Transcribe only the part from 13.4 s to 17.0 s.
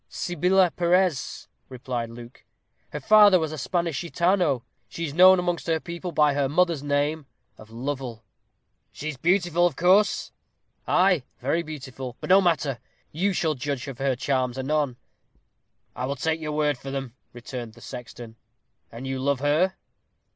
judge of her charms anon." "I will take your word for